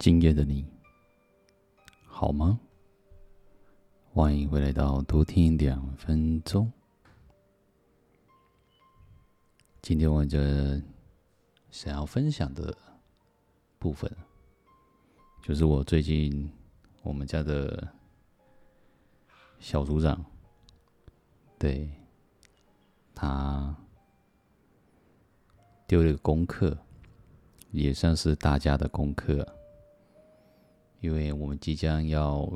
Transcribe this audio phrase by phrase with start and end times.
[0.00, 0.64] 今夜的你
[2.06, 2.58] 好吗？
[4.14, 6.72] 欢迎回来到多听两分钟。
[9.82, 10.80] 今天我这
[11.70, 12.74] 想要分享的
[13.78, 14.10] 部分，
[15.42, 16.50] 就是我最近
[17.02, 17.86] 我们家的
[19.58, 20.24] 小组长，
[21.58, 21.90] 对，
[23.14, 23.76] 他
[25.86, 26.74] 丢了个功课。
[27.70, 29.46] 也算是大家的功课，
[31.00, 32.50] 因为我们即将要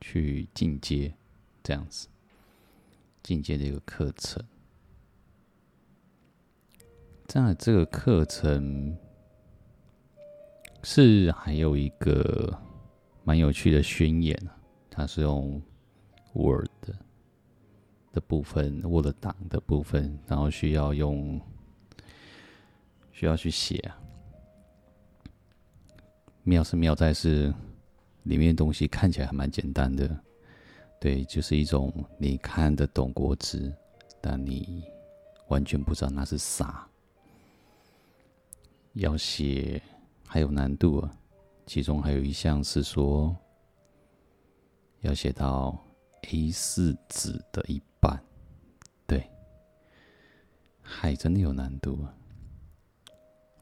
[0.00, 1.14] 去进阶，
[1.62, 2.08] 这样子
[3.22, 4.44] 进阶的一个课程。
[7.26, 8.96] 这样这个课程
[10.82, 12.56] 是还有一个
[13.24, 14.56] 蛮有趣的宣言啊，
[14.90, 15.60] 它是用
[16.34, 16.68] Word
[18.12, 21.40] 的部分，Word 档的部分，然后需要用。
[23.16, 23.96] 需要去写啊，
[26.44, 27.52] 妙是妙在是
[28.24, 30.16] 里面的东西看起来还蛮简单的，
[31.00, 33.72] 对，就是一种你看得懂国字，
[34.20, 34.84] 但你
[35.48, 36.86] 完全不知道那是啥。
[38.92, 39.82] 要写
[40.26, 41.10] 还有难度啊，
[41.66, 43.36] 其中还有一项是说
[45.00, 45.76] 要写到
[46.22, 48.22] A4 纸的一半，
[49.06, 49.28] 对，
[50.80, 52.14] 还真的有难度啊。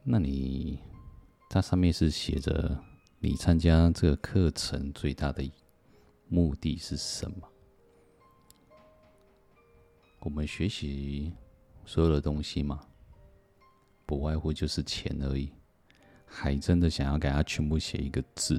[0.05, 0.79] 那你，
[1.53, 2.83] 它上面是写着
[3.21, 5.45] 你参加这个课程最大的
[6.27, 7.47] 目的是什么？
[10.21, 11.31] 我们学习
[11.85, 12.81] 所有的东西嘛，
[14.07, 15.53] 不外乎就是钱而已。
[16.25, 18.59] 还真的想要给他全部写一个字，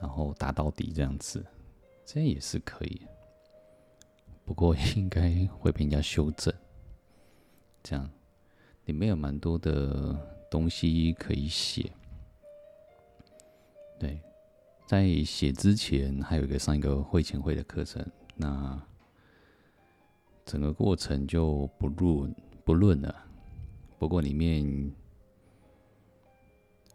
[0.00, 1.44] 然后打到底这样子，
[2.06, 3.02] 这样也是可以。
[4.46, 6.50] 不过应该会被人家修正，
[7.82, 8.10] 这样。
[8.86, 10.16] 里面有蛮多的
[10.52, 11.90] 东西可以写，
[13.98, 14.20] 对，
[14.86, 18.78] 在写之前还有一个上一个会前会的课程，那
[20.44, 22.34] 整个过程就不论
[22.66, 23.24] 不论了。
[23.98, 24.92] 不过里面，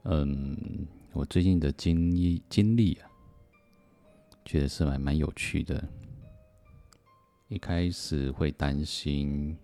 [0.03, 3.09] 嗯，我最近的经历经历啊，
[4.45, 5.83] 觉得是蛮蛮有趣的。
[7.47, 9.57] 一开始会担心。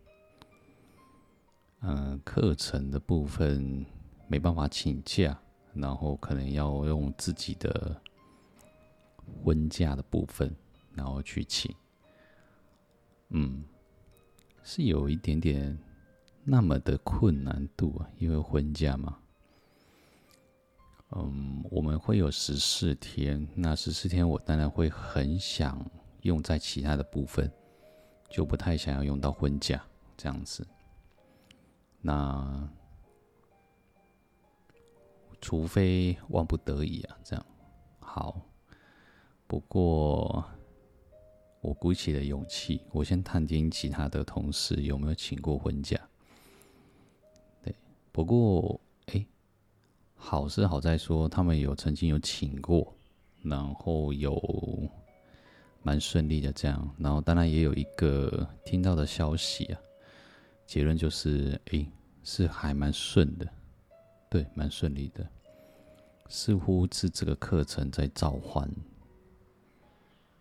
[1.85, 3.85] 嗯，课程的部分
[4.27, 5.38] 没办法请假，
[5.73, 8.01] 然后可能要用自己的
[9.44, 10.55] 婚假的部分，
[10.94, 11.75] 然后去请。
[13.31, 13.66] 嗯，
[14.63, 15.77] 是有一点点
[16.45, 19.17] 那么的困难度啊，因为婚假嘛。
[21.15, 25.85] 嗯，我们会有十四天，那十四天我当然会很想
[26.21, 27.51] 用在其他的部分，
[28.29, 29.83] 就不太想要用到婚假
[30.15, 30.65] 这样子。
[32.05, 32.69] 那
[35.39, 37.45] 除非万不得已啊，这样
[37.99, 38.41] 好。
[39.47, 40.43] 不过
[41.61, 45.97] 我鼓起了勇气，我先探听其他的同事有没有请过婚假。
[47.63, 47.73] 对，
[48.11, 49.25] 不过哎，
[50.15, 52.93] 好是好在说他们有曾经有请过，
[53.41, 54.37] 然后有
[55.81, 56.93] 蛮顺利的这样。
[56.97, 59.79] 然后当然也有一个听到的消息啊。
[60.66, 61.85] 结论就是，哎，
[62.24, 63.47] 是还蛮顺的，
[64.29, 65.28] 对，蛮顺利的，
[66.29, 68.68] 似乎是这个课程在召唤，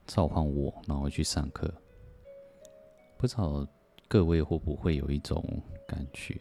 [0.06, 1.72] 召唤我，然后去上课。
[3.18, 3.66] 不知道
[4.08, 5.44] 各位会不会有一种
[5.86, 6.40] 感觉，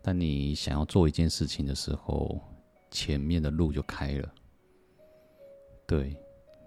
[0.00, 2.40] 当你想要做一件事情的时候，
[2.90, 4.34] 前面的路就开了，
[5.86, 6.16] 对，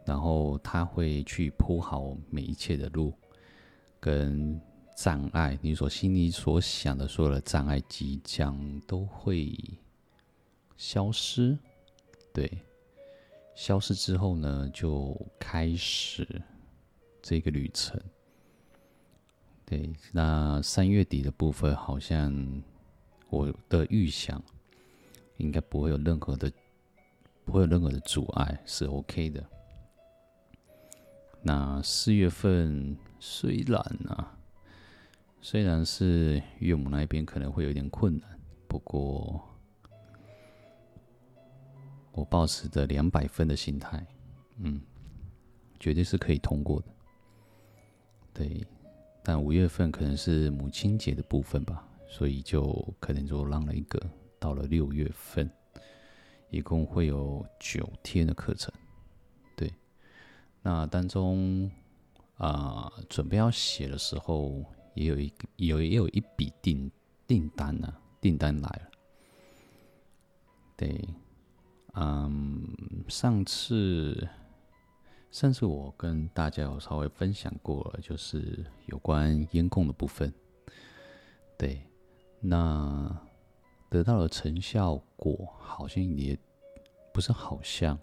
[0.06, 3.12] 然后他会去铺好每一切的路，
[4.00, 4.62] 跟。
[4.95, 9.51] 障碍，你所心里所想的所有的障碍，即将都会
[10.77, 11.57] 消失。
[12.31, 12.59] 对，
[13.55, 16.41] 消失之后呢，就开始
[17.21, 17.99] 这个旅程。
[19.65, 22.63] 对，那三月底的部分，好像
[23.29, 24.41] 我的预想
[25.37, 26.51] 应该不会有任何的，
[27.43, 29.43] 不会有任何的阻碍，是 OK 的。
[31.41, 34.37] 那四月份虽然啊。
[35.45, 39.43] 虽然是岳母那边可能会有点困难，不过
[42.13, 44.07] 我抱持着两百分的心态，
[44.59, 44.81] 嗯，
[45.81, 46.87] 绝对是可以通过的。
[48.34, 48.66] 对，
[49.22, 54.01] 但五月份可能是母亲节的部分吧，所以就可能就让了一个
[54.39, 55.51] 到了六月份，
[56.51, 58.73] 一共会有九天的课程。
[59.57, 59.69] 对，
[60.61, 61.69] 那当中
[62.37, 64.63] 啊、准备要写的时候。
[64.93, 66.91] 也有一有也有一笔订
[67.28, 68.91] 订单呢、订单来了。
[70.75, 71.07] 对，
[71.93, 72.63] 嗯，
[73.07, 74.28] 上次
[75.31, 80.34] 上次我跟大家有稍微分享过了，就是有关烟供的部分。
[81.57, 81.81] 对，
[82.39, 83.16] 那
[83.89, 86.37] 得到了成效果，好像也
[87.13, 87.97] 不是好像，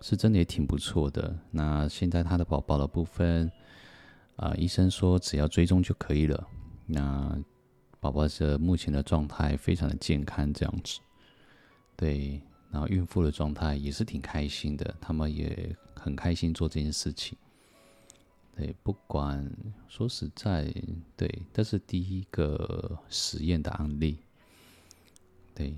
[0.00, 1.36] 是真的也挺不错的。
[1.50, 3.50] 那现在他的宝宝的部分，
[4.38, 6.48] 啊、医生说只要追踪就可以了。
[6.86, 7.36] 那
[8.00, 11.00] 宝宝的目前的状态非常的健康，这样子，
[11.96, 12.40] 对，
[12.70, 17.36] 然后孕妇的状态也是挺开心的，他们也很开心做这件事情。
[18.54, 19.48] 对，不管
[19.88, 20.72] 说实在，
[21.16, 24.18] 对，这是第一个实验的案例，
[25.54, 25.74] 对。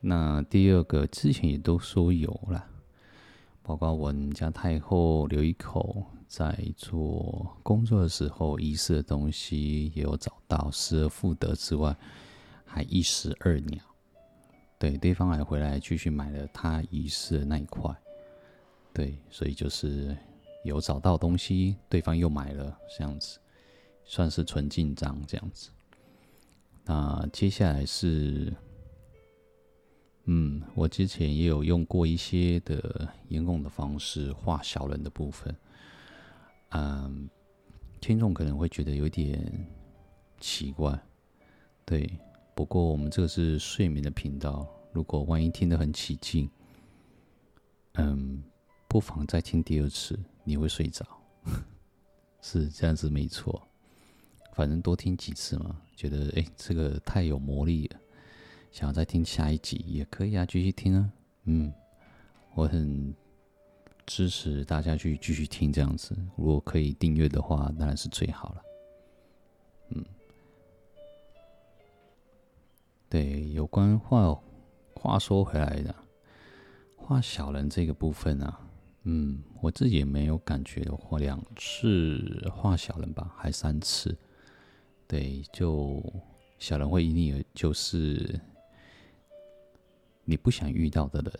[0.00, 2.68] 那第二个之前也都说有了，
[3.64, 6.04] 包括我们家太后刘一口。
[6.26, 11.94] 在做工作的时候，遗失的东西也有找到，失而复得之外，
[12.64, 13.80] 还一石二鸟。
[14.76, 17.94] 对，对方还回来继续买了他遗失的那一块。
[18.92, 20.16] 对，所以就是
[20.64, 23.38] 有找到东西，对方又买了，这样子
[24.04, 25.70] 算是纯进账这样子。
[26.84, 28.52] 那接下来是，
[30.24, 35.54] 嗯，我之前也有用过一些的颜控的方式画小人的部分。
[36.70, 37.28] 嗯，
[38.00, 39.66] 听众可能会觉得有点
[40.40, 40.98] 奇怪，
[41.84, 42.10] 对。
[42.54, 46.48] 不过我们这个是睡眠的频道，如果万一听得很起劲，
[47.94, 48.42] 嗯，
[48.86, 51.04] 不妨再听第二次，你会睡着，
[52.40, 53.60] 是这样子没错。
[54.52, 58.00] 反正多听几次嘛，觉得哎，这个太有魔力了，
[58.74, 61.12] 想要再听下一集也可以啊，继续听啊。
[61.44, 61.72] 嗯，
[62.54, 63.14] 我很。
[64.06, 68.62] 支持大家去继续听这样子，如果可以订阅的话，当然是最好了。
[69.88, 70.04] 嗯，
[73.08, 74.38] 对，有关话
[74.94, 75.94] 话说回来的，
[76.98, 78.60] 画小人这个部分啊，
[79.04, 84.14] 嗯，我自己也没有感觉画两次画小人吧，还三次。
[85.06, 86.04] 对，就
[86.58, 88.38] 小人会引你，就是
[90.24, 91.32] 你不想遇到的人，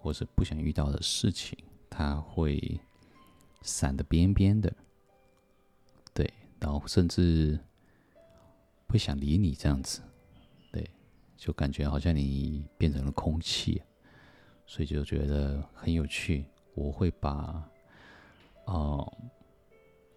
[0.00, 1.56] 或是不想遇到的事情。
[1.90, 2.80] 他会
[3.62, 4.74] 闪的边边的，
[6.12, 6.28] 对，
[6.58, 7.56] 然后甚至
[8.88, 10.00] 不想理你这样子，
[10.72, 10.90] 对，
[11.36, 13.80] 就感觉好像你变成了空气，
[14.66, 16.44] 所以就觉得很有趣。
[16.74, 17.62] 我会把，
[18.64, 19.16] 哦，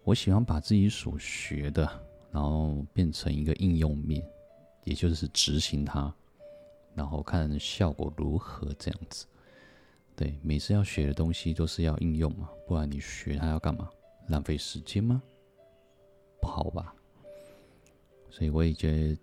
[0.02, 1.88] 我喜欢把自己所学的，
[2.32, 4.28] 然后变成一个应用面，
[4.82, 6.12] 也就是执行它，
[6.98, 9.24] 然后看效果如何这样子。
[10.16, 13.88] 对，每次要学的东西都是要应用嘛，不然你学它要干嘛？
[14.26, 15.22] 浪费时间吗？
[16.40, 16.92] 不好吧？
[18.28, 19.16] 所以我也觉得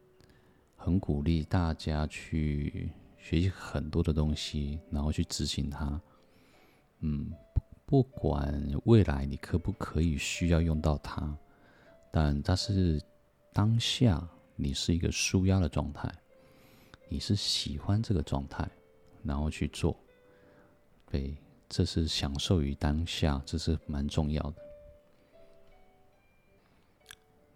[0.78, 6.02] 很鼓励大家去学习很多的东西，然后去执行它。
[7.02, 7.30] 嗯，
[7.86, 11.38] 不管未来你可不可以需要用到它，
[12.10, 13.02] 但它是
[13.52, 14.26] 当下
[14.56, 16.10] 你是一个舒压的状态，
[17.08, 18.70] 你是喜欢这个状态，
[19.24, 19.96] 然后去做。
[21.10, 21.36] 对，
[21.70, 24.56] 这是享受于当下，这是蛮重要的。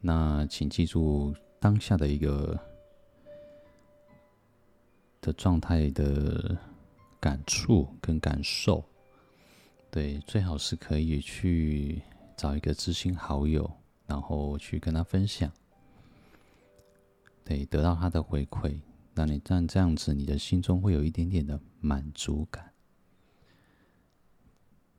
[0.02, 2.58] 那请记住当下的一个
[5.20, 6.58] 的状态的
[7.20, 8.84] 感触跟感受。
[9.92, 12.02] 对，最好是可以去
[12.38, 13.70] 找一个知心好友，
[14.06, 15.52] 然后去跟他分享。
[17.44, 18.80] 对，得到他的回馈，
[19.20, 22.72] 那你但这样子，你的心中会有一点点的满足感。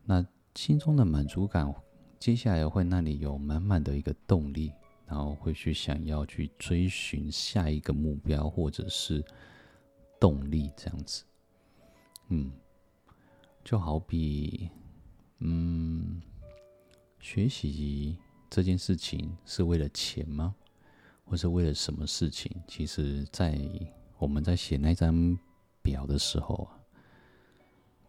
[0.05, 1.75] 那心中的满足感，
[2.19, 4.75] 接下来会让你有满满的一个动力，
[5.07, 9.25] 然后会去想要去追寻下一个目标或者是
[10.21, 11.25] 动力这样子。
[12.29, 12.53] 嗯，
[13.65, 14.69] 就好比，
[15.39, 16.21] 嗯，
[17.21, 18.19] 学习
[18.51, 20.55] 这件事情是为了钱吗？
[21.25, 22.53] 或是为了什么事情？
[22.69, 23.59] 其实，在
[24.21, 25.37] 我们在写那张
[25.83, 26.79] 表的时候啊，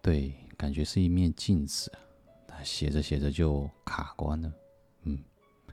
[0.03, 0.31] 对。
[0.57, 1.91] 感觉是一面镜子，
[2.63, 4.53] 写着写着就卡关了，
[5.05, 5.17] 嗯，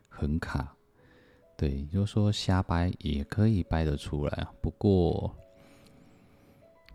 [0.08, 0.74] 很卡。
[1.58, 4.50] 对，就是说瞎掰也可以掰得出来啊。
[4.62, 5.30] 不过，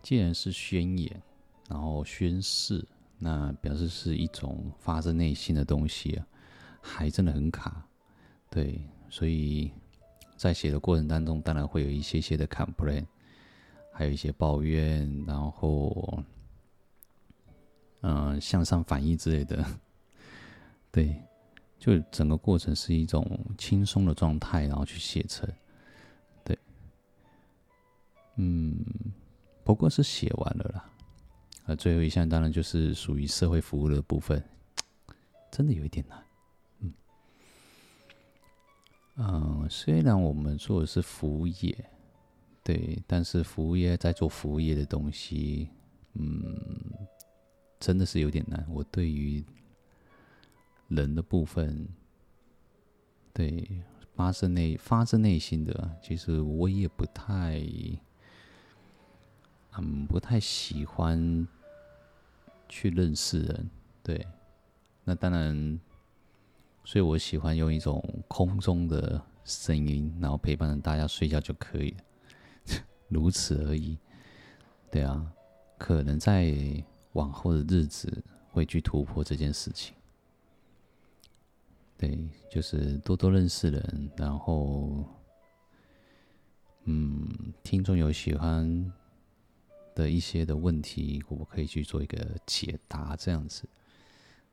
[0.02, 1.22] 既然是宣言，
[1.70, 2.84] 然后宣誓，
[3.20, 6.26] 那表示是一种发自内心的东西啊，
[6.82, 7.88] 还真的很卡。
[8.50, 9.72] 对，所以
[10.36, 13.06] 在写的过程当中，当然会有一些些的 complain，
[13.94, 16.24] 还有一些抱怨，然后。
[18.06, 19.66] 嗯，向上反应之类的，
[20.92, 21.16] 对，
[21.80, 23.26] 就整个过程是一种
[23.58, 25.50] 轻松的状态，然后去写成，
[26.44, 26.60] 对。
[28.36, 28.84] 嗯，
[29.64, 30.90] 不过是写完了啦。
[31.68, 34.44] 呃，最后一项当然就是属于社会服务的部分，
[35.50, 36.22] 真的有一点难。
[36.80, 36.94] 嗯，
[39.16, 41.90] 嗯，虽然我们做的是服务业，
[42.64, 45.70] 对，但是服务业在做服务业的东西，
[46.14, 46.58] 嗯，
[47.80, 48.66] 真的是有点难。
[48.70, 49.44] 我对于
[50.88, 51.88] 人的部分，
[53.34, 53.84] 对，
[54.16, 57.62] 发自内发自内心的，其实我也不太。
[59.76, 61.48] 嗯，不太喜欢
[62.70, 63.70] 去认识人，
[64.04, 64.24] 对。
[65.04, 65.80] 那当然，
[66.86, 71.98] 所以我喜欢用一种空中的声音，然后陪伴着大家睡觉就可以了，
[73.08, 73.98] 如此而已。
[74.92, 75.32] 对啊，
[75.78, 76.56] 可能在
[77.14, 79.96] 往后的日子会去突破这件事情。
[81.98, 85.04] 对，就是多多认识人，然后，
[86.86, 88.92] 嗯，听众有喜欢。
[89.96, 92.18] 的一些的问题，我可以去做一个
[92.48, 93.64] 解答，这样子。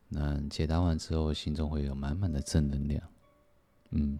[0.07, 3.01] 那解答完之后，心中会有满满的正能量。
[3.89, 4.19] 嗯，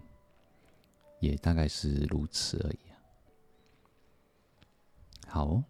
[1.20, 2.78] 也大概是如此而已。
[5.34, 5.62] 好，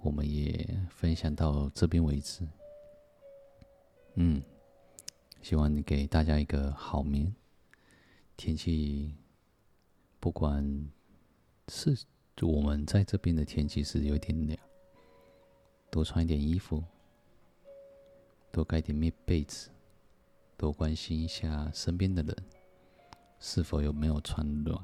[0.00, 2.46] 我们也分享到这边为止。
[4.14, 4.40] 嗯，
[5.42, 7.34] 希望你给大家一个好眠。
[8.36, 9.12] 天气，
[10.20, 10.64] 不管
[11.66, 11.98] 是
[12.42, 14.56] 我们在这边的天气是有点凉。
[15.90, 16.84] 多穿一点衣服，
[18.52, 19.68] 多盖点棉被子，
[20.56, 22.36] 多关心一下身边的人，
[23.40, 24.80] 是否有没有穿暖。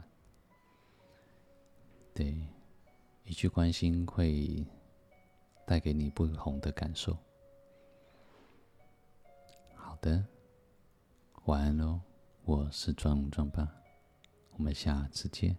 [2.13, 2.37] 对，
[3.25, 4.65] 一句关心会
[5.67, 7.17] 带给你不同的感受。
[9.75, 10.23] 好的，
[11.47, 12.01] 晚安喽，
[12.45, 13.67] 我是壮壮爸，
[14.53, 15.57] 我们下次见。